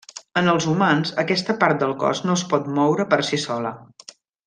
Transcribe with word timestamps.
En 0.39 0.47
els 0.53 0.65
humans, 0.71 1.11
aquesta 1.25 1.55
part 1.65 1.83
del 1.85 1.95
cos 2.05 2.25
no 2.29 2.39
es 2.41 2.45
pot 2.55 2.73
moure 2.81 3.07
per 3.15 3.21
si 3.33 3.41
sola. 3.49 3.79